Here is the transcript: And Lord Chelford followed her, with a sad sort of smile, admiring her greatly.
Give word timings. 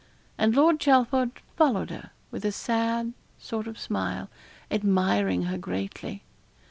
And 0.35 0.55
Lord 0.55 0.79
Chelford 0.79 1.29
followed 1.55 1.91
her, 1.91 2.09
with 2.31 2.43
a 2.43 2.51
sad 2.51 3.13
sort 3.37 3.67
of 3.67 3.77
smile, 3.77 4.29
admiring 4.71 5.43
her 5.43 5.59
greatly. 5.59 6.23